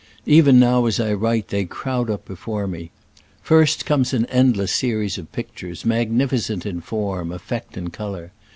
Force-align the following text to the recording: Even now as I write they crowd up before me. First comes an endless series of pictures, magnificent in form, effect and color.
Even 0.25 0.59
now 0.59 0.87
as 0.87 0.99
I 0.99 1.13
write 1.13 1.49
they 1.49 1.65
crowd 1.65 2.09
up 2.09 2.25
before 2.25 2.65
me. 2.65 2.89
First 3.43 3.85
comes 3.85 4.15
an 4.15 4.25
endless 4.31 4.73
series 4.73 5.19
of 5.19 5.31
pictures, 5.31 5.85
magnificent 5.85 6.65
in 6.65 6.81
form, 6.81 7.31
effect 7.31 7.77
and 7.77 7.93
color. 7.93 8.31